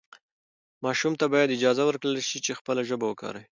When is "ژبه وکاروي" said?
2.89-3.47